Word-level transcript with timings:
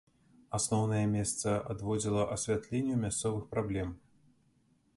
Асноўнае 0.57 1.01
месца 1.15 1.49
адводзіла 1.73 2.23
асвятленню 2.35 2.95
мясцовых 3.05 3.43
праблем. 3.55 3.93